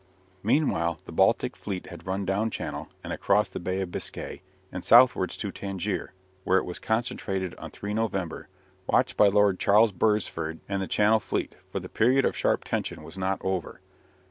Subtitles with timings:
[0.41, 4.83] Meanwhile the Baltic fleet had run down Channel and across the Bay of Biscay, and
[4.83, 6.11] southwards to Tangier,
[6.43, 8.47] where it was concentrated on 3 November,
[8.87, 13.03] watched by Lord Charles Beresford and the Channel Fleet, for the period of sharp tension
[13.03, 13.79] was not over.